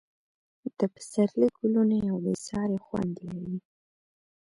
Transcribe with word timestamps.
د 0.77 0.79
پسرلي 0.93 1.47
ګلونه 1.57 1.95
یو 2.09 2.17
بې 2.23 2.33
ساری 2.45 2.77
خوند 2.85 3.13
لري. 3.27 3.55